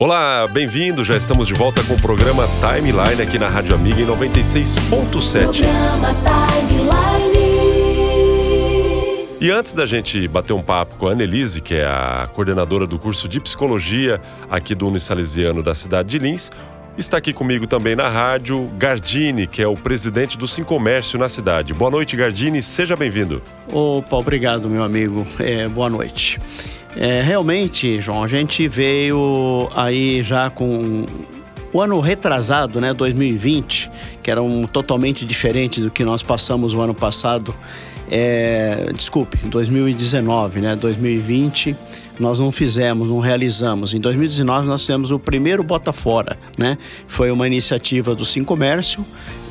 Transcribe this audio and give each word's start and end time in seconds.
Olá, 0.00 0.46
bem-vindo. 0.46 1.04
Já 1.04 1.16
estamos 1.16 1.48
de 1.48 1.54
volta 1.54 1.82
com 1.82 1.94
o 1.94 2.00
programa 2.00 2.48
Timeline 2.60 3.20
aqui 3.20 3.36
na 3.36 3.48
Rádio 3.48 3.74
Amiga 3.74 4.00
em 4.00 4.06
96.7. 4.06 5.64
E 9.40 9.50
antes 9.50 9.72
da 9.72 9.84
gente 9.86 10.28
bater 10.28 10.52
um 10.52 10.62
papo 10.62 10.94
com 10.94 11.08
a 11.08 11.10
Annelise, 11.10 11.60
que 11.60 11.74
é 11.74 11.84
a 11.84 12.28
coordenadora 12.32 12.86
do 12.86 12.96
curso 12.96 13.28
de 13.28 13.40
psicologia 13.40 14.20
aqui 14.48 14.72
do 14.72 14.86
Unisalesiano 14.86 15.64
da 15.64 15.74
cidade 15.74 16.10
de 16.10 16.20
Lins, 16.20 16.52
está 16.96 17.16
aqui 17.16 17.32
comigo 17.32 17.66
também 17.66 17.96
na 17.96 18.08
rádio 18.08 18.70
Gardini, 18.78 19.48
que 19.48 19.60
é 19.60 19.66
o 19.66 19.76
presidente 19.76 20.38
do 20.38 20.46
Sim 20.46 20.62
Comércio 20.62 21.18
na 21.18 21.28
cidade. 21.28 21.74
Boa 21.74 21.90
noite, 21.90 22.14
Gardini, 22.14 22.62
seja 22.62 22.94
bem-vindo. 22.94 23.42
Opa, 23.66 24.16
obrigado, 24.16 24.70
meu 24.70 24.84
amigo. 24.84 25.26
É, 25.40 25.66
boa 25.66 25.90
noite. 25.90 26.38
É, 26.96 27.20
realmente, 27.22 28.00
João, 28.00 28.24
a 28.24 28.28
gente 28.28 28.66
veio 28.66 29.68
aí 29.74 30.22
já 30.22 30.50
com 30.50 31.06
o 31.72 31.80
ano 31.80 32.00
retrasado, 32.00 32.80
né, 32.80 32.94
2020, 32.94 33.90
que 34.22 34.30
era 34.30 34.42
um 34.42 34.66
totalmente 34.66 35.24
diferente 35.24 35.80
do 35.80 35.90
que 35.90 36.04
nós 36.04 36.22
passamos 36.22 36.74
o 36.74 36.80
ano 36.80 36.94
passado. 36.94 37.54
É, 38.10 38.90
desculpe, 38.94 39.36
2019, 39.48 40.60
né, 40.60 40.74
2020 40.74 41.76
nós 42.18 42.38
não 42.38 42.50
fizemos, 42.50 43.08
não 43.08 43.20
realizamos. 43.20 43.94
Em 43.94 44.00
2019 44.00 44.66
nós 44.66 44.82
fizemos 44.82 45.10
o 45.10 45.18
primeiro 45.18 45.62
Bota 45.62 45.92
Fora, 45.92 46.36
né? 46.56 46.76
Foi 47.06 47.30
uma 47.30 47.46
iniciativa 47.46 48.14
do 48.14 48.24
Sim 48.24 48.42
Comércio 48.42 49.04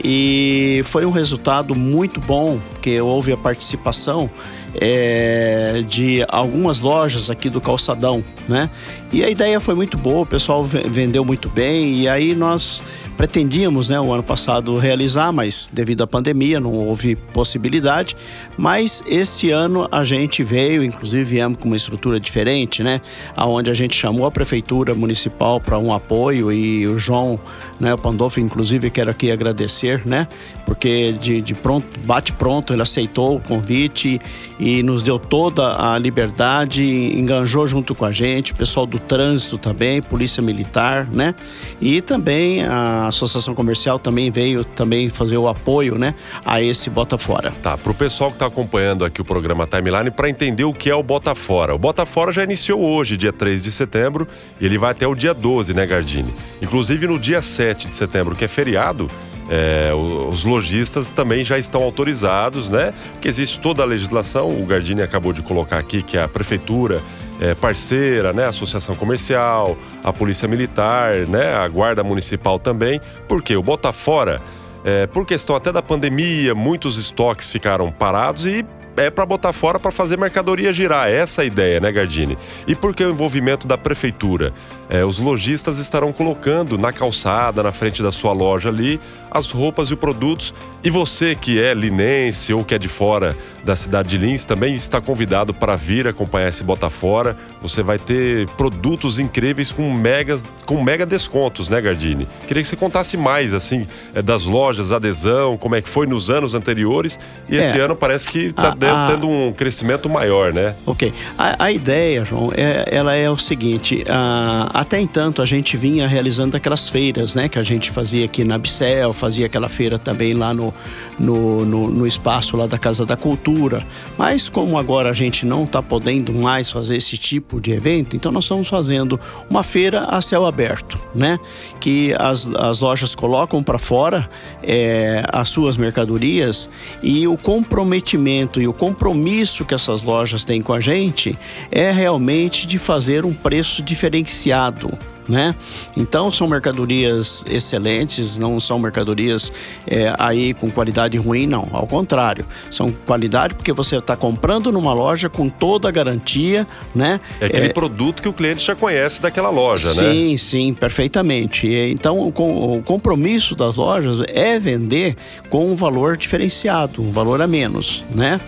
e 0.03 0.81
foi 0.83 1.05
um 1.05 1.11
resultado 1.11 1.73
muito 1.73 2.19
bom, 2.19 2.59
porque 2.73 2.99
houve 2.99 3.31
a 3.31 3.37
participação 3.37 4.29
é, 4.75 5.83
de 5.87 6.25
algumas 6.27 6.79
lojas 6.79 7.29
aqui 7.29 7.49
do 7.49 7.61
calçadão, 7.61 8.23
né? 8.47 8.69
E 9.11 9.23
a 9.23 9.29
ideia 9.29 9.59
foi 9.59 9.75
muito 9.75 9.97
boa, 9.97 10.21
o 10.21 10.25
pessoal 10.25 10.63
vendeu 10.63 11.23
muito 11.23 11.49
bem 11.49 12.01
e 12.01 12.09
aí 12.09 12.35
nós 12.35 12.83
pretendíamos, 13.17 13.89
né, 13.89 13.99
o 13.99 14.13
ano 14.13 14.21
passado 14.21 14.77
realizar, 14.77 15.31
mas 15.31 15.67
devido 15.73 16.03
à 16.03 16.07
pandemia 16.07 16.59
não 16.59 16.73
houve 16.73 17.15
possibilidade. 17.15 18.15
Mas 18.55 19.03
esse 19.07 19.49
ano 19.49 19.87
a 19.91 20.03
gente 20.03 20.43
veio, 20.43 20.83
inclusive 20.83 21.23
viemos 21.23 21.57
com 21.57 21.65
uma 21.65 21.75
estrutura 21.75 22.19
diferente, 22.19 22.83
né, 22.83 23.01
aonde 23.35 23.71
a 23.71 23.73
gente 23.73 23.95
chamou 23.95 24.25
a 24.25 24.31
prefeitura 24.31 24.93
municipal 24.93 25.59
para 25.59 25.79
um 25.79 25.91
apoio 25.91 26.51
e 26.51 26.87
o 26.87 26.99
João, 26.99 27.39
né, 27.79 27.93
o 27.93 27.97
Pandolfo, 27.97 28.39
inclusive 28.39 28.89
quero 28.91 29.09
aqui 29.09 29.31
agradecer, 29.31 30.05
né, 30.05 30.27
porque 30.65 31.13
de, 31.13 31.41
de 31.41 31.55
pronto, 31.55 31.99
bate 32.01 32.31
pronto, 32.33 32.71
ele 32.71 32.83
aceitou 32.83 33.37
o 33.37 33.39
convite 33.39 34.19
e 34.59 34.83
nos 34.83 35.01
deu 35.01 35.17
toda 35.17 35.93
a 35.93 35.97
liberdade, 35.97 36.83
enganjou 36.85 37.65
junto 37.65 37.95
com 37.95 38.05
a 38.05 38.11
gente, 38.11 38.36
o 38.51 38.55
pessoal 38.55 38.85
do 38.85 38.99
trânsito 38.99 39.57
também, 39.57 40.01
polícia 40.01 40.41
militar, 40.41 41.07
né, 41.07 41.35
e 41.81 42.01
também 42.01 42.63
a 42.63 43.07
associação 43.07 43.53
comercial 43.53 43.99
também 43.99 44.29
veio 44.31 44.63
também 44.63 45.09
fazer 45.09 45.37
o 45.37 45.47
apoio, 45.47 45.97
né, 45.97 46.13
a 46.45 46.61
esse 46.61 46.89
Bota 46.89 47.17
Fora. 47.17 47.51
Tá, 47.61 47.77
para 47.77 47.91
o 47.91 47.95
pessoal 47.95 48.29
que 48.29 48.35
está 48.35 48.45
acompanhando 48.45 49.03
aqui 49.03 49.21
o 49.21 49.25
programa 49.25 49.67
Timeline, 49.67 50.11
para 50.11 50.29
entender 50.29 50.63
o 50.63 50.73
que 50.73 50.89
é 50.89 50.95
o 50.95 51.03
Bota 51.03 51.35
Fora. 51.35 51.75
O 51.75 51.77
Bota 51.77 52.05
Fora 52.05 52.31
já 52.31 52.43
iniciou 52.43 52.81
hoje, 52.81 53.17
dia 53.17 53.33
3 53.33 53.63
de 53.63 53.71
setembro, 53.71 54.27
e 54.59 54.65
ele 54.65 54.77
vai 54.77 54.91
até 54.91 55.07
o 55.07 55.15
dia 55.15 55.33
12, 55.33 55.73
né, 55.73 55.85
Gardini? 55.85 56.33
Inclusive 56.61 57.07
no 57.07 57.19
dia 57.19 57.41
7 57.41 57.87
de 57.87 57.95
setembro, 57.95 58.35
que 58.35 58.45
é 58.45 58.47
feriado, 58.47 59.09
é, 59.49 59.91
os 59.93 60.43
lojistas 60.43 61.09
também 61.09 61.43
já 61.43 61.57
estão 61.57 61.81
autorizados, 61.81 62.67
né? 62.67 62.93
Porque 63.13 63.27
existe 63.27 63.59
toda 63.59 63.81
a 63.81 63.85
legislação, 63.85 64.49
o 64.49 64.65
Gardini 64.65 65.01
acabou 65.01 65.31
de 65.31 65.41
colocar 65.41 65.77
aqui 65.77 66.01
que 66.01 66.17
a 66.17 66.27
prefeitura 66.27 67.01
é, 67.39 67.53
parceira, 67.55 68.33
né? 68.33 68.45
Associação 68.45 68.95
Comercial, 68.95 69.77
a 70.03 70.11
Polícia 70.11 70.47
Militar, 70.47 71.27
né? 71.27 71.55
A 71.55 71.67
Guarda 71.67 72.03
Municipal 72.03 72.59
também. 72.59 72.99
Porque 73.27 73.55
o 73.55 73.63
bota 73.63 73.91
fora, 73.93 74.41
é, 74.83 75.07
por 75.07 75.25
questão 75.25 75.55
até 75.55 75.71
da 75.71 75.81
pandemia, 75.81 76.55
muitos 76.55 76.97
estoques 76.97 77.47
ficaram 77.47 77.91
parados 77.91 78.45
e 78.45 78.65
é 78.97 79.09
para 79.09 79.25
botar 79.25 79.53
fora 79.53 79.79
para 79.79 79.91
fazer 79.91 80.17
mercadoria 80.17 80.73
girar. 80.73 81.07
Essa 81.07 81.41
é 81.41 81.43
a 81.43 81.45
ideia, 81.45 81.79
né, 81.79 81.91
Gardini? 81.91 82.37
E 82.67 82.75
por 82.75 82.95
que 82.95 83.03
o 83.03 83.11
envolvimento 83.11 83.67
da 83.67 83.77
prefeitura? 83.77 84.53
É, 84.89 85.05
os 85.05 85.19
lojistas 85.19 85.79
estarão 85.79 86.11
colocando 86.11 86.77
na 86.77 86.91
calçada, 86.91 87.61
na 87.61 87.71
frente 87.71 88.01
da 88.01 88.11
sua 88.11 88.31
loja 88.31 88.69
ali, 88.69 88.99
as 89.29 89.51
roupas 89.51 89.89
e 89.89 89.93
os 89.93 89.99
produtos. 89.99 90.53
E 90.83 90.89
você 90.89 91.35
que 91.35 91.61
é 91.61 91.73
linense 91.73 92.53
ou 92.53 92.63
que 92.63 92.73
é 92.73 92.77
de 92.77 92.87
fora 92.87 93.37
da 93.63 93.75
cidade 93.75 94.09
de 94.09 94.17
Lins 94.17 94.45
também 94.45 94.73
está 94.73 95.01
convidado 95.01 95.53
para 95.53 95.75
vir 95.75 96.07
acompanhar 96.07 96.47
esse 96.47 96.63
Bota 96.63 96.89
Fora. 96.89 97.35
Você 97.61 97.83
vai 97.83 97.99
ter 97.99 98.47
produtos 98.51 99.19
incríveis 99.19 99.71
com 99.71 99.91
megas, 99.93 100.45
com 100.65 100.81
mega 100.81 101.05
descontos, 101.05 101.67
né, 101.67 101.81
Gardini? 101.81 102.27
Queria 102.47 102.63
que 102.63 102.69
você 102.69 102.77
contasse 102.77 103.17
mais, 103.17 103.53
assim, 103.53 103.85
é, 104.15 104.21
das 104.21 104.45
lojas, 104.45 104.93
adesão, 104.93 105.57
como 105.57 105.75
é 105.75 105.81
que 105.81 105.89
foi 105.89 106.07
nos 106.07 106.29
anos 106.29 106.53
anteriores. 106.53 107.19
E 107.49 107.57
esse 107.57 107.77
é, 107.77 107.81
ano 107.81 107.95
parece 107.95 108.29
que 108.29 108.45
está 108.45 108.71
tendo 109.07 109.29
um 109.29 109.53
crescimento 109.53 110.09
maior, 110.09 110.53
né? 110.53 110.75
Ok. 110.85 111.13
A, 111.37 111.65
a 111.65 111.71
ideia, 111.71 112.23
João, 112.25 112.51
é, 112.55 112.85
ela 112.91 113.13
é 113.13 113.29
o 113.29 113.37
seguinte: 113.37 114.03
a, 114.09 114.69
até 114.73 114.99
então 114.99 115.33
a 115.37 115.45
gente 115.45 115.77
vinha 115.77 116.07
realizando 116.07 116.55
aquelas 116.55 116.89
feiras, 116.89 117.35
né, 117.35 117.47
que 117.47 117.59
a 117.59 117.63
gente 117.63 117.91
fazia 117.91 118.25
aqui 118.25 118.43
na 118.43 118.57
Bicel, 118.57 119.13
fazia 119.13 119.45
aquela 119.45 119.69
feira 119.69 119.97
também 119.97 120.33
lá 120.33 120.53
no, 120.53 120.73
no, 121.19 121.65
no, 121.65 121.87
no 121.89 122.07
espaço 122.07 122.55
lá 122.57 122.67
da 122.67 122.77
Casa 122.77 123.05
da 123.05 123.15
Cultura. 123.15 123.85
Mas 124.17 124.49
como 124.49 124.77
agora 124.77 125.09
a 125.09 125.13
gente 125.13 125.45
não 125.45 125.63
está 125.63 125.81
podendo 125.81 126.33
mais 126.33 126.71
fazer 126.71 126.97
esse 126.97 127.17
tipo 127.17 127.59
de 127.59 127.71
evento, 127.71 128.15
então 128.15 128.31
nós 128.31 128.45
estamos 128.45 128.67
fazendo 128.67 129.19
uma 129.49 129.63
feira 129.63 130.05
a 130.05 130.21
céu 130.21 130.45
aberto, 130.45 130.99
né? 131.13 131.39
Que 131.79 132.15
as, 132.17 132.47
as 132.55 132.79
lojas 132.79 133.15
colocam 133.15 133.61
para 133.63 133.77
fora 133.77 134.29
é, 134.63 135.23
as 135.31 135.49
suas 135.49 135.77
mercadorias 135.77 136.69
e 137.01 137.27
o 137.27 137.37
comprometimento 137.37 138.61
e 138.61 138.67
o 138.67 138.73
compromisso 138.77 139.65
que 139.65 139.73
essas 139.73 140.03
lojas 140.03 140.43
têm 140.43 140.61
com 140.61 140.71
a 140.71 140.79
gente 140.79 141.37
é 141.71 141.91
realmente 141.91 142.65
de 142.65 142.77
fazer 142.77 143.25
um 143.25 143.33
preço 143.33 143.81
diferenciado 143.81 144.97
né? 145.27 145.55
Então 145.95 146.31
são 146.31 146.47
mercadorias 146.47 147.43
excelentes, 147.49 148.37
não 148.37 148.59
são 148.59 148.79
mercadorias 148.79 149.51
é, 149.85 150.13
aí 150.17 150.53
com 150.53 150.69
qualidade 150.69 151.17
ruim, 151.17 151.47
não. 151.47 151.67
Ao 151.71 151.85
contrário, 151.85 152.45
são 152.71 152.91
qualidade 153.05 153.55
porque 153.55 153.73
você 153.73 153.97
está 153.97 154.15
comprando 154.15 154.71
numa 154.71 154.93
loja 154.93 155.29
com 155.29 155.49
toda 155.49 155.87
a 155.87 155.91
garantia, 155.91 156.67
né? 156.95 157.19
É 157.39 157.45
aquele 157.45 157.67
é, 157.67 157.73
produto 157.73 158.21
que 158.21 158.29
o 158.29 158.33
cliente 158.33 158.63
já 158.63 158.75
conhece 158.75 159.21
daquela 159.21 159.49
loja, 159.49 159.93
sim, 159.93 160.01
né? 160.01 160.11
Sim, 160.13 160.37
sim, 160.37 160.73
perfeitamente. 160.73 161.67
Então 161.67 162.19
o, 162.19 162.77
o 162.77 162.83
compromisso 162.83 163.55
das 163.55 163.77
lojas 163.77 164.23
é 164.27 164.59
vender 164.59 165.15
com 165.49 165.71
um 165.71 165.75
valor 165.75 166.17
diferenciado, 166.17 167.01
um 167.01 167.11
valor 167.11 167.41
a 167.41 167.47
menos, 167.47 168.05
né? 168.13 168.39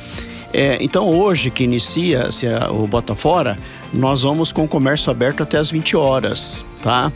É, 0.52 0.78
então 0.82 1.08
hoje 1.08 1.50
que 1.50 1.64
inicia 1.64 2.32
se 2.32 2.48
o 2.72 2.88
Bota 2.88 3.16
Fora, 3.16 3.58
nós 3.94 4.24
vamos 4.24 4.52
com 4.52 4.64
o 4.64 4.68
comércio 4.68 5.12
aberto 5.12 5.44
até 5.44 5.58
as 5.58 5.70
20 5.70 5.96
horas, 5.96 6.66
tá? 6.82 7.12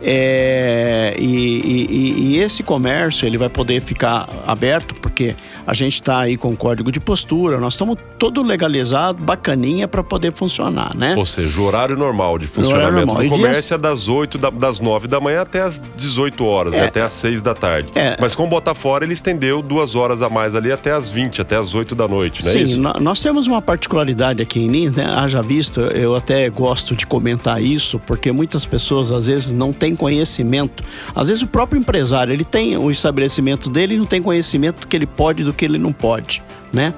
É, 0.00 1.16
e, 1.18 1.24
e, 1.24 2.14
e, 2.18 2.38
esse 2.38 2.62
comércio 2.62 3.26
ele 3.26 3.38
vai 3.38 3.48
poder 3.48 3.80
ficar 3.80 4.28
aberto 4.46 4.94
porque 5.16 5.34
a 5.66 5.72
gente 5.72 5.94
está 5.94 6.18
aí 6.20 6.36
com 6.36 6.54
código 6.54 6.92
de 6.92 7.00
postura, 7.00 7.58
nós 7.58 7.72
estamos 7.72 7.96
todo 8.18 8.42
legalizado, 8.42 9.24
bacaninha 9.24 9.88
para 9.88 10.04
poder 10.04 10.30
funcionar, 10.30 10.94
né? 10.94 11.14
Ou 11.16 11.24
seja, 11.24 11.58
o 11.58 11.64
horário 11.64 11.96
normal 11.96 12.38
de 12.38 12.46
funcionamento 12.46 13.06
normal. 13.06 13.24
do 13.24 13.30
comércio 13.30 13.74
é 13.74 13.78
das 13.78 14.08
8 14.08 14.36
da, 14.36 14.50
das 14.50 14.78
9 14.78 15.08
da 15.08 15.18
manhã 15.18 15.40
até 15.40 15.62
as 15.62 15.82
18 15.96 16.44
horas, 16.44 16.74
é, 16.74 16.84
até 16.84 17.00
as 17.00 17.12
6 17.12 17.40
da 17.40 17.54
tarde. 17.54 17.88
É, 17.94 18.18
Mas 18.20 18.34
com 18.34 18.44
o 18.44 18.46
Botafora 18.46 19.06
ele 19.06 19.14
estendeu 19.14 19.62
duas 19.62 19.94
horas 19.94 20.20
a 20.20 20.28
mais 20.28 20.54
ali 20.54 20.70
até 20.70 20.92
as 20.92 21.10
20, 21.10 21.40
até 21.40 21.56
as 21.56 21.72
8 21.72 21.94
da 21.94 22.06
noite, 22.06 22.44
não 22.44 22.50
é 22.50 22.52
Sim, 22.52 22.62
isso? 22.62 22.80
nós 23.00 23.22
temos 23.22 23.46
uma 23.46 23.62
particularidade 23.62 24.42
aqui 24.42 24.60
em 24.60 24.68
Lins, 24.68 24.92
né? 24.92 25.06
Haja 25.06 25.40
visto, 25.40 25.80
eu 25.80 26.14
até 26.14 26.50
gosto 26.50 26.94
de 26.94 27.06
comentar 27.06 27.62
isso, 27.62 27.98
porque 28.00 28.30
muitas 28.32 28.66
pessoas 28.66 29.10
às 29.10 29.26
vezes 29.28 29.52
não 29.52 29.72
têm 29.72 29.96
conhecimento. 29.96 30.84
Às 31.14 31.28
vezes 31.28 31.42
o 31.42 31.46
próprio 31.46 31.78
empresário, 31.78 32.34
ele 32.34 32.44
tem 32.44 32.76
o 32.76 32.90
estabelecimento 32.90 33.70
dele 33.70 33.94
e 33.94 33.98
não 33.98 34.04
tem 34.04 34.20
conhecimento 34.20 34.86
que 34.86 34.94
ele 34.94 35.05
pode 35.06 35.42
e 35.42 35.44
do 35.44 35.52
que 35.52 35.64
ele 35.64 35.78
não 35.78 35.92
pode, 35.92 36.42
né? 36.72 36.94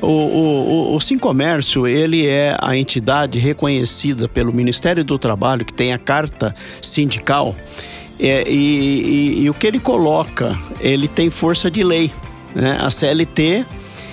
O, 0.00 0.06
o, 0.06 0.96
o, 0.96 1.00
Sim 1.00 1.16
Comércio, 1.16 1.86
ele 1.86 2.26
é 2.26 2.56
a 2.60 2.76
entidade 2.76 3.38
reconhecida 3.38 4.28
pelo 4.28 4.52
Ministério 4.52 5.04
do 5.04 5.16
Trabalho, 5.16 5.64
que 5.64 5.72
tem 5.72 5.92
a 5.92 5.98
carta 5.98 6.54
sindical, 6.82 7.54
é, 8.18 8.44
e, 8.48 9.38
e, 9.38 9.42
e 9.42 9.50
o 9.50 9.54
que 9.54 9.66
ele 9.66 9.78
coloca, 9.78 10.58
ele 10.80 11.06
tem 11.06 11.30
força 11.30 11.70
de 11.70 11.84
lei. 11.84 12.10
Né? 12.52 12.78
A 12.80 12.90
CLT 12.90 13.64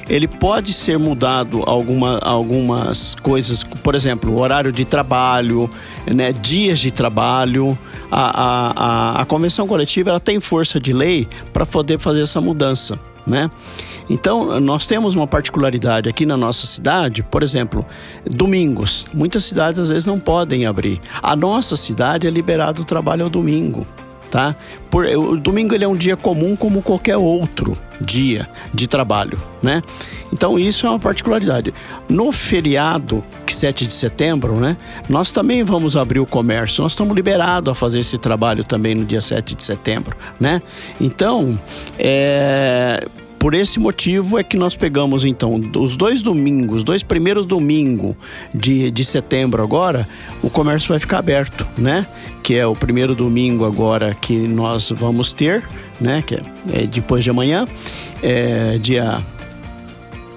ele 0.09 0.27
pode 0.27 0.73
ser 0.73 0.97
mudado 0.97 1.61
alguma, 1.67 2.17
algumas 2.23 3.13
coisas, 3.13 3.63
por 3.63 3.93
exemplo, 3.93 4.33
o 4.33 4.39
horário 4.39 4.71
de 4.71 4.83
trabalho, 4.83 5.69
né, 6.07 6.33
dias 6.33 6.79
de 6.79 6.89
trabalho. 6.89 7.77
A, 8.11 8.41
a, 8.41 8.73
a, 9.19 9.21
a 9.21 9.25
convenção 9.25 9.67
coletiva 9.67 10.09
ela 10.09 10.19
tem 10.19 10.39
força 10.39 10.79
de 10.79 10.91
lei 10.91 11.27
para 11.53 11.63
poder 11.63 11.99
fazer 11.99 12.23
essa 12.23 12.41
mudança. 12.41 12.99
Né? 13.29 13.49
Então, 14.09 14.59
nós 14.59 14.87
temos 14.87 15.15
uma 15.15 15.27
particularidade 15.27 16.09
aqui 16.09 16.25
na 16.25 16.35
nossa 16.35 16.65
cidade, 16.65 17.21
por 17.21 17.43
exemplo, 17.43 17.85
domingos. 18.25 19.05
Muitas 19.13 19.43
cidades 19.43 19.79
às 19.79 19.89
vezes 19.89 20.05
não 20.05 20.19
podem 20.19 20.65
abrir. 20.65 20.99
A 21.21 21.35
nossa 21.35 21.75
cidade 21.75 22.25
é 22.25 22.29
liberado 22.29 22.81
o 22.81 22.85
trabalho 22.85 23.23
ao 23.23 23.29
domingo 23.29 23.85
tá? 24.29 24.55
Por, 24.89 25.05
o 25.05 25.37
domingo 25.37 25.73
ele 25.73 25.83
é 25.83 25.87
um 25.87 25.95
dia 25.95 26.15
comum 26.15 26.55
como 26.55 26.81
qualquer 26.81 27.17
outro 27.17 27.77
dia 28.01 28.49
de 28.73 28.87
trabalho, 28.87 29.37
né? 29.61 29.81
Então 30.31 30.57
isso 30.57 30.87
é 30.87 30.89
uma 30.89 30.99
particularidade. 30.99 31.73
No 32.07 32.31
feriado, 32.31 33.23
7 33.59 33.85
de 33.85 33.93
setembro, 33.93 34.55
né? 34.55 34.77
Nós 35.07 35.31
também 35.31 35.63
vamos 35.63 35.97
abrir 35.97 36.19
o 36.19 36.25
comércio. 36.25 36.81
Nós 36.81 36.93
estamos 36.93 37.15
liberados 37.15 37.71
a 37.71 37.75
fazer 37.75 37.99
esse 37.99 38.17
trabalho 38.17 38.63
também 38.63 38.95
no 38.95 39.05
dia 39.05 39.21
7 39.21 39.55
de 39.55 39.63
setembro, 39.63 40.15
né? 40.39 40.61
Então, 40.99 41.59
é, 41.97 43.05
por 43.39 43.53
esse 43.53 43.79
motivo 43.79 44.37
é 44.37 44.43
que 44.43 44.57
nós 44.57 44.75
pegamos 44.75 45.23
então 45.23 45.61
os 45.77 45.95
dois 45.95 46.21
domingos, 46.21 46.83
dois 46.83 47.01
primeiros 47.01 47.45
domingos 47.45 48.15
de, 48.53 48.91
de 48.91 49.05
setembro 49.05 49.63
agora, 49.63 50.07
o 50.43 50.49
comércio 50.49 50.89
vai 50.89 50.99
ficar 50.99 51.19
aberto, 51.19 51.65
né? 51.77 52.05
Que 52.43 52.55
é 52.55 52.67
o 52.67 52.75
primeiro 52.75 53.15
domingo 53.15 53.65
agora 53.65 54.13
que 54.13 54.37
nós 54.47 54.89
vamos 54.89 55.31
ter, 55.31 55.63
né? 56.01 56.21
Que 56.21 56.35
é, 56.35 56.41
é 56.73 56.85
depois 56.85 57.23
de 57.23 57.29
amanhã, 57.29 57.65
é 58.21 58.77
dia 58.77 59.23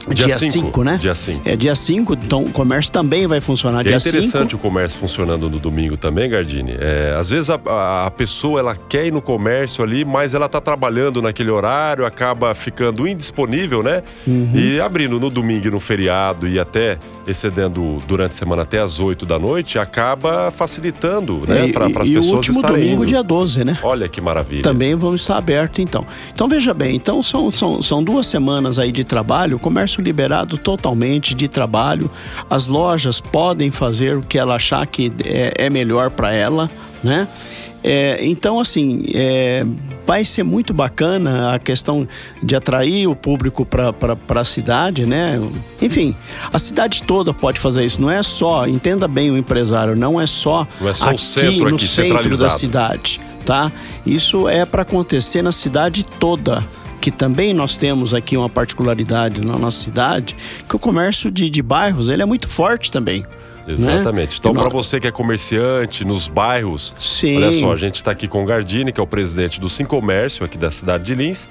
Dia 0.08 0.37
5, 0.38 0.82
né? 0.82 0.99
Dia 1.00 1.14
5. 1.14 1.43
É 1.44 1.56
dia 1.56 1.75
5, 1.75 2.14
então 2.14 2.44
o 2.44 2.50
comércio 2.50 2.90
também 2.93 3.26
vai 3.26 3.40
funcionar 3.40 3.81
e 3.81 3.88
dia 3.88 4.00
5. 4.00 4.16
É 4.16 4.19
interessante 4.19 4.50
cinco. 4.50 4.66
o 4.66 4.70
comércio 4.70 4.99
funcionando 4.99 5.49
no 5.49 5.58
domingo 5.58 5.96
também, 5.96 6.28
Gardini. 6.28 6.76
É, 6.78 7.14
às 7.19 7.31
vezes 7.31 7.50
a, 7.50 8.06
a, 8.06 8.10
pessoa 8.10 8.60
ela 8.60 8.76
quer 8.76 9.06
ir 9.06 9.12
no 9.12 9.22
comércio 9.22 9.84
ali, 9.84 10.04
mas 10.04 10.34
ela 10.34 10.49
tá 10.49 10.60
trabalhando 10.60 11.22
naquele 11.22 11.50
horário, 11.50 12.04
acaba 12.04 12.54
ficando 12.54 13.06
indisponível, 13.06 13.82
né? 13.82 14.02
Uhum. 14.26 14.50
E 14.54 14.81
abrindo 14.81 15.20
no 15.20 15.31
domingo 15.31 15.69
e 15.69 15.70
no 15.70 15.81
feriado 15.81 16.48
e 16.48 16.58
até 16.58 16.98
excedendo 17.26 18.02
durante 18.06 18.32
a 18.32 18.34
semana 18.34 18.62
até 18.62 18.81
as 18.81 18.98
8 18.98 19.25
da 19.25 19.38
noite, 19.38 19.78
acaba 19.78 20.50
facilitando, 20.50 21.43
né? 21.46 21.69
É, 21.69 21.72
para 21.72 21.87
as 21.87 21.93
pessoas 21.93 22.08
E 22.08 22.19
o 22.19 22.34
último 22.34 22.62
domingo, 22.62 23.02
indo. 23.02 23.06
dia 23.06 23.22
12, 23.22 23.64
né? 23.64 23.78
Olha 23.82 24.08
que 24.08 24.20
maravilha. 24.20 24.62
Também 24.62 24.94
vamos 24.94 25.20
estar 25.20 25.37
aberto 25.37 25.81
então. 25.81 26.05
Então 26.32 26.48
veja 26.48 26.75
bem, 26.75 26.96
então 26.96 27.22
são, 27.22 27.50
são, 27.50 27.81
são 27.81 28.02
duas 28.02 28.26
semanas 28.26 28.78
aí 28.78 28.90
de 28.90 29.05
trabalho, 29.05 29.56
o 29.56 29.60
comércio 29.60 29.91
liberado 30.00 30.56
totalmente 30.56 31.34
de 31.34 31.48
trabalho. 31.48 32.10
As 32.48 32.68
lojas 32.68 33.20
podem 33.20 33.70
fazer 33.70 34.16
o 34.16 34.22
que 34.22 34.38
ela 34.38 34.54
achar 34.54 34.86
que 34.86 35.12
é, 35.24 35.66
é 35.66 35.70
melhor 35.70 36.10
para 36.10 36.32
ela, 36.32 36.70
né? 37.02 37.26
É, 37.84 38.18
então, 38.24 38.60
assim, 38.60 39.04
é, 39.12 39.66
vai 40.06 40.24
ser 40.24 40.44
muito 40.44 40.72
bacana 40.72 41.52
a 41.52 41.58
questão 41.58 42.06
de 42.40 42.54
atrair 42.54 43.08
o 43.08 43.16
público 43.16 43.66
para 43.66 44.40
a 44.40 44.44
cidade, 44.44 45.04
né? 45.04 45.40
Enfim, 45.80 46.14
a 46.52 46.58
cidade 46.58 47.02
toda 47.02 47.34
pode 47.34 47.58
fazer 47.58 47.84
isso. 47.84 48.00
Não 48.00 48.10
é 48.10 48.22
só, 48.22 48.68
entenda 48.68 49.08
bem 49.08 49.30
o 49.30 49.36
empresário, 49.36 49.96
não 49.96 50.20
é 50.20 50.26
só, 50.26 50.66
não 50.80 50.88
é 50.88 50.92
só 50.92 51.08
aqui, 51.08 51.18
centro 51.18 51.70
no 51.70 51.76
aqui, 51.76 51.86
centro 51.88 52.36
da 52.36 52.48
cidade, 52.48 53.20
tá? 53.44 53.72
Isso 54.06 54.48
é 54.48 54.64
para 54.64 54.82
acontecer 54.82 55.42
na 55.42 55.52
cidade 55.52 56.04
toda 56.04 56.64
que 57.02 57.10
também 57.10 57.52
nós 57.52 57.76
temos 57.76 58.14
aqui 58.14 58.37
uma 58.37 58.49
particularidade 58.49 59.44
na 59.44 59.58
nossa 59.58 59.81
cidade, 59.81 60.37
que 60.69 60.76
o 60.76 60.78
comércio 60.78 61.32
de, 61.32 61.50
de 61.50 61.60
bairros 61.60 62.08
ele 62.08 62.22
é 62.22 62.25
muito 62.25 62.46
forte 62.46 62.93
também. 62.93 63.22
Né? 63.66 63.72
Exatamente. 63.72 64.31
Né? 64.31 64.37
Então, 64.38 64.54
para 64.54 64.69
você 64.69 65.00
que 65.00 65.08
é 65.08 65.10
comerciante 65.10 66.04
nos 66.04 66.28
bairros, 66.28 66.94
Sim. 66.96 67.38
olha 67.38 67.52
só, 67.52 67.72
a 67.72 67.76
gente 67.76 67.96
está 67.96 68.12
aqui 68.12 68.28
com 68.28 68.44
o 68.44 68.46
Gardini, 68.46 68.93
que 68.93 69.00
é 69.00 69.02
o 69.02 69.06
presidente 69.06 69.60
do 69.60 69.69
Sim 69.69 69.84
Comércio 69.84 70.44
aqui 70.46 70.56
da 70.56 70.70
cidade 70.70 71.02
de 71.02 71.14
Lins, 71.16 71.49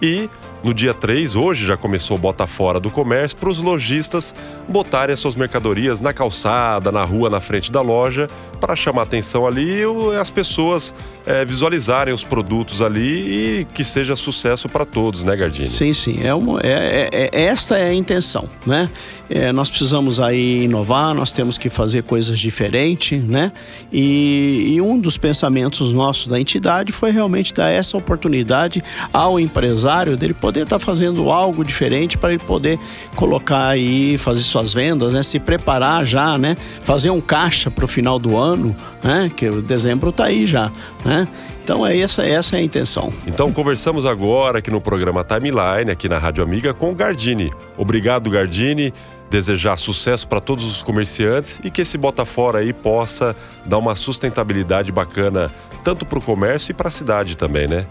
e 0.00 0.30
no 0.64 0.72
dia 0.72 0.94
3, 0.94 1.36
hoje 1.36 1.66
já 1.66 1.76
começou 1.76 2.16
Bota 2.16 2.46
Fora 2.46 2.80
do 2.80 2.90
Comércio, 2.90 3.36
para 3.36 3.50
os 3.50 3.60
lojistas 3.60 4.34
botarem 4.66 5.12
as 5.12 5.20
suas 5.20 5.36
mercadorias 5.36 6.00
na 6.00 6.14
calçada, 6.14 6.90
na 6.90 7.04
rua, 7.04 7.28
na 7.28 7.38
frente 7.38 7.70
da 7.70 7.82
loja, 7.82 8.30
para 8.58 8.74
chamar 8.74 9.02
atenção 9.02 9.46
ali 9.46 9.82
e 9.82 10.16
as 10.18 10.30
pessoas 10.30 10.94
é, 11.26 11.44
visualizarem 11.44 12.14
os 12.14 12.24
produtos 12.24 12.80
ali 12.80 13.60
e 13.60 13.66
que 13.74 13.84
seja 13.84 14.16
sucesso 14.16 14.66
para 14.66 14.86
todos, 14.86 15.22
né, 15.22 15.36
Gardini? 15.36 15.68
Sim, 15.68 15.92
sim. 15.92 16.20
É, 16.22 16.34
uma, 16.34 16.58
é, 16.60 17.10
é, 17.12 17.30
é 17.30 17.44
esta 17.44 17.76
é 17.76 17.90
a 17.90 17.94
intenção, 17.94 18.48
né? 18.64 18.88
É, 19.28 19.52
nós 19.52 19.68
precisamos 19.68 20.18
aí 20.18 20.64
inovar, 20.64 21.14
nós 21.14 21.30
temos 21.30 21.58
que 21.58 21.68
fazer 21.68 22.04
coisas 22.04 22.38
diferentes, 22.38 23.22
né? 23.22 23.52
E, 23.92 24.74
e 24.74 24.80
um 24.80 24.98
dos 24.98 25.18
pensamentos 25.18 25.92
nossos 25.92 26.26
da 26.26 26.40
entidade 26.40 26.90
foi 26.90 27.10
realmente 27.10 27.52
dar 27.52 27.68
essa 27.68 27.98
oportunidade 27.98 28.82
ao 29.12 29.38
empresário 29.38 30.16
dele 30.16 30.32
poder 30.32 30.53
poder 30.54 30.62
estar 30.62 30.78
tá 30.78 30.84
fazendo 30.84 31.30
algo 31.30 31.64
diferente 31.64 32.16
para 32.16 32.30
ele 32.32 32.38
poder 32.38 32.78
colocar 33.16 33.66
aí, 33.66 34.16
fazer 34.16 34.42
suas 34.42 34.72
vendas, 34.72 35.12
né? 35.12 35.22
Se 35.22 35.40
preparar 35.40 36.06
já, 36.06 36.38
né? 36.38 36.56
Fazer 36.82 37.10
um 37.10 37.20
caixa 37.20 37.72
para 37.72 37.84
o 37.84 37.88
final 37.88 38.20
do 38.20 38.36
ano, 38.36 38.74
né? 39.02 39.30
Que 39.34 39.48
o 39.48 39.60
dezembro 39.60 40.10
está 40.10 40.26
aí 40.26 40.46
já, 40.46 40.70
né? 41.04 41.26
Então 41.64 41.84
é 41.84 41.98
essa, 41.98 42.24
essa 42.24 42.56
é 42.56 42.60
a 42.60 42.62
intenção. 42.62 43.12
Então 43.26 43.52
conversamos 43.52 44.06
agora 44.06 44.58
aqui 44.58 44.70
no 44.70 44.80
programa 44.80 45.24
Timeline, 45.24 45.90
aqui 45.90 46.08
na 46.08 46.18
Rádio 46.18 46.44
Amiga, 46.44 46.72
com 46.72 46.92
o 46.92 46.94
Gardini. 46.94 47.50
Obrigado, 47.76 48.30
Gardini 48.30 48.92
desejar 49.30 49.76
sucesso 49.76 50.28
para 50.28 50.38
todos 50.38 50.64
os 50.64 50.80
comerciantes 50.80 51.58
e 51.64 51.70
que 51.70 51.80
esse 51.80 51.98
bota 51.98 52.24
fora 52.24 52.58
aí 52.58 52.72
possa 52.72 53.34
dar 53.66 53.78
uma 53.78 53.96
sustentabilidade 53.96 54.92
bacana 54.92 55.50
tanto 55.82 56.06
para 56.06 56.18
o 56.18 56.22
comércio 56.22 56.70
e 56.70 56.74
para 56.74 56.86
a 56.86 56.90
cidade 56.90 57.36
também, 57.36 57.66
né? 57.66 57.84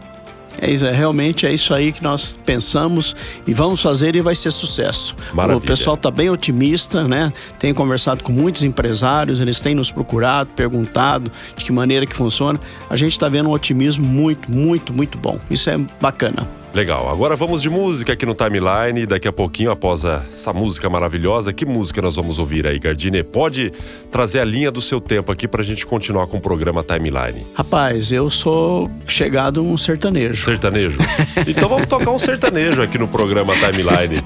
É 0.62 0.70
isso, 0.70 0.86
é, 0.86 0.92
realmente 0.92 1.46
é 1.46 1.54
isso 1.54 1.74
aí 1.74 1.92
que 1.92 2.04
nós 2.04 2.40
pensamos 2.46 3.16
e 3.46 3.54
vamos 3.54 3.82
fazer 3.82 4.16
e 4.16 4.22
vai 4.22 4.36
ser 4.36 4.52
sucesso. 4.52 5.16
Maravilha. 5.34 5.58
O 5.58 5.62
pessoal 5.62 5.96
está 5.96 6.12
bem 6.12 6.30
otimista, 6.30 7.08
né? 7.08 7.34
Tenho 7.60 7.76
conversado 7.76 8.24
com 8.24 8.32
muitos 8.32 8.64
empresários, 8.64 9.40
eles 9.40 9.60
têm 9.62 9.76
nos 9.76 9.92
procurado, 9.92 10.50
perguntado 10.56 11.32
de 11.56 11.66
que 11.66 11.72
maneira 11.72 12.06
que 12.06 12.16
funciona. 12.16 12.60
A 12.90 12.96
gente 12.96 13.12
está 13.14 13.28
vendo 13.28 13.50
um 13.50 13.52
otimismo 13.52 14.06
muito, 14.06 14.52
muito, 14.52 14.94
muito 14.94 15.18
bom. 15.18 15.40
Isso 15.50 15.70
é 15.70 15.78
bacana. 16.00 16.63
Legal, 16.74 17.08
agora 17.08 17.36
vamos 17.36 17.62
de 17.62 17.70
música 17.70 18.14
aqui 18.14 18.26
no 18.26 18.34
Timeline. 18.34 19.06
Daqui 19.06 19.28
a 19.28 19.32
pouquinho, 19.32 19.70
após 19.70 20.04
essa 20.04 20.52
música 20.52 20.90
maravilhosa, 20.90 21.54
que 21.54 21.68
música 21.68 22.02
nós 22.02 22.16
vamos 22.16 22.40
ouvir 22.40 22.66
aí, 22.66 22.80
Gardine? 22.80 23.22
Pode 23.22 23.72
trazer 24.12 24.40
a 24.40 24.44
linha 24.44 24.72
do 24.72 24.82
seu 24.82 25.00
tempo 25.00 25.32
aqui 25.32 25.48
pra 25.48 25.62
gente 25.62 25.86
continuar 25.86 26.26
com 26.26 26.38
o 26.38 26.42
programa 26.42 26.84
Timeline. 26.84 27.46
Rapaz, 27.54 28.12
eu 28.12 28.28
sou 28.32 28.90
chegado 29.08 29.64
um 29.64 29.78
sertanejo. 29.78 30.44
Sertanejo? 30.44 30.98
então 31.48 31.70
vamos 31.70 31.88
tocar 31.88 32.10
um 32.10 32.18
sertanejo 32.18 32.82
aqui 32.82 32.98
no 32.98 33.08
programa 33.08 33.54
Timeline. 33.54 34.24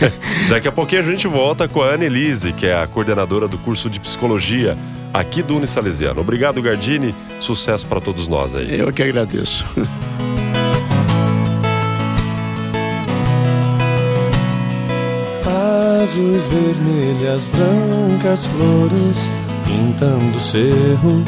Daqui 0.48 0.68
a 0.68 0.72
pouquinho 0.72 1.02
a 1.02 1.04
gente 1.04 1.28
volta 1.28 1.68
com 1.68 1.82
a 1.82 1.92
Annelise, 1.92 2.54
que 2.54 2.64
é 2.64 2.82
a 2.82 2.86
coordenadora 2.86 3.46
do 3.46 3.58
curso 3.58 3.90
de 3.90 4.00
psicologia 4.00 4.74
aqui 5.12 5.42
do 5.42 5.54
Unisalesiano. 5.54 6.22
Obrigado, 6.22 6.62
Gardini. 6.62 7.14
Sucesso 7.40 7.86
para 7.86 8.00
todos 8.00 8.26
nós 8.26 8.54
aí. 8.54 8.80
Eu 8.80 8.90
que 8.90 9.02
agradeço. 9.02 9.66
azuis, 16.10 16.46
vermelhas, 16.46 17.48
brancas 17.48 18.46
flores 18.46 19.32
pintando 19.64 20.36
o 20.36 20.40
cerro 20.40 21.24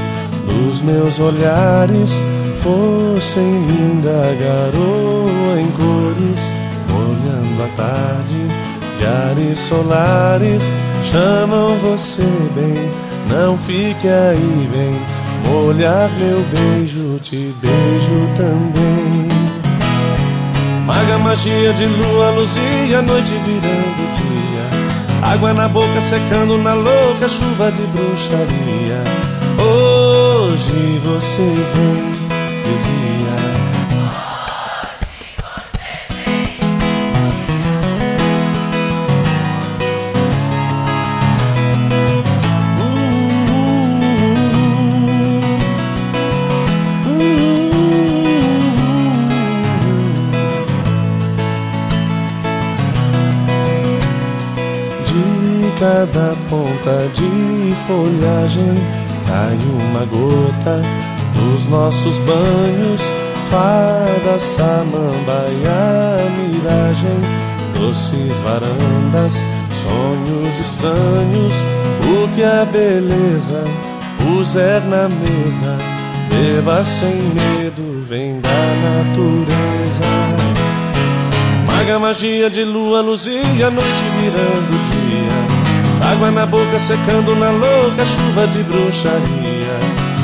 dos 0.46 0.82
meus 0.82 1.18
olhares. 1.20 2.20
Fossem 2.56 3.66
linda 3.66 4.36
garoa 4.40 5.60
em 5.60 5.70
cores, 5.72 6.52
molhando 6.88 7.62
a 7.62 7.68
tarde 7.76 8.48
de 8.98 9.06
ares 9.06 9.58
solares. 9.58 10.74
Chamam 11.04 11.76
você 11.78 12.22
bem, 12.54 12.90
não 13.28 13.56
fique 13.56 14.08
aí, 14.08 14.68
vem 14.72 15.52
molhar 15.52 16.08
meu 16.18 16.44
beijo, 16.54 17.18
te 17.20 17.54
beijo 17.60 18.28
também. 18.36 19.31
Maga 20.86 21.18
magia 21.18 21.72
de 21.72 21.86
lua, 21.86 22.30
luzia, 22.30 23.02
noite 23.02 23.32
virando 23.46 24.04
dia. 24.16 25.32
Água 25.32 25.54
na 25.54 25.68
boca 25.68 26.00
secando 26.00 26.58
na 26.58 26.74
louca 26.74 27.28
chuva 27.28 27.70
de 27.70 27.82
bruxaria. 27.86 29.02
Hoje 29.58 31.00
você 31.04 31.42
vem, 31.42 32.21
cada 55.82 56.36
ponta 56.48 57.10
de 57.12 57.74
folhagem. 57.88 58.74
Cai 59.26 59.58
uma 59.80 60.04
gota 60.04 60.80
dos 61.34 61.64
nossos 61.64 62.18
banhos, 62.20 63.00
fada, 63.50 64.38
samambaia, 64.38 65.74
miragem, 66.38 67.20
doces 67.76 68.36
varandas, 68.44 69.44
sonhos 69.72 70.60
estranhos, 70.60 71.54
o 72.06 72.28
que 72.32 72.44
a 72.44 72.64
beleza 72.64 73.64
puser 74.18 74.80
na 74.82 75.08
mesa, 75.08 75.78
beba 76.28 76.84
sem 76.84 77.16
medo, 77.16 78.04
vem 78.06 78.40
da 78.40 78.50
natureza. 78.84 80.04
Maga 81.66 81.98
magia 81.98 82.48
de 82.48 82.64
lua, 82.64 83.00
luzia, 83.00 83.70
noite 83.70 84.04
virando 84.20 84.78
dia, 84.90 85.61
água 86.12 86.30
na 86.30 86.44
boca 86.44 86.78
secando 86.78 87.34
na 87.36 87.50
louca 87.50 88.04
chuva 88.04 88.46
de 88.46 88.62
bruxaria. 88.64 89.76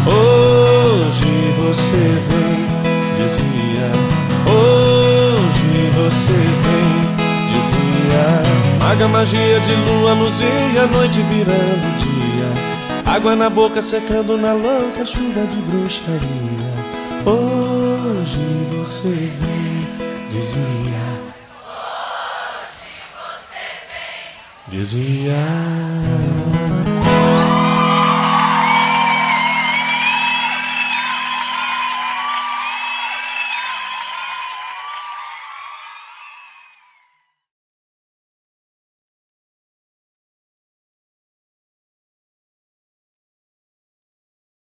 Hoje 0.07 1.55
você 1.63 1.97
vem, 2.29 2.67
dizia. 3.17 3.91
Hoje 4.53 5.91
você 5.97 6.33
vem, 6.33 7.53
dizia. 7.53 8.87
Maga 8.87 9.09
magia 9.09 9.61
de 9.61 9.75
lua, 9.75 10.13
luzia, 10.13 10.87
noite 10.93 11.23
virando 11.23 11.99
dia. 11.99 13.13
Água 13.15 13.35
na 13.35 13.49
boca 13.49 13.81
secando 13.81 14.37
na 14.37 14.53
louca 14.53 15.05
chuva 15.07 15.47
de 15.47 15.57
bruxaria. 15.63 16.69
Hoje 17.25 18.67
você 18.77 19.09
vem, 19.09 19.87
dizia. 20.31 21.08
Dizia. 24.71 26.28